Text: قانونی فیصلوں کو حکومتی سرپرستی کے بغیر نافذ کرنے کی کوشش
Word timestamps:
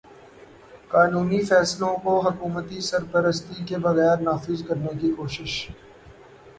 قانونی 0.91 1.41
فیصلوں 1.49 1.95
کو 2.03 2.13
حکومتی 2.19 2.79
سرپرستی 2.81 3.63
کے 3.67 3.77
بغیر 3.85 4.17
نافذ 4.21 4.63
کرنے 4.67 4.97
کی 5.01 5.11
کوشش 5.17 5.53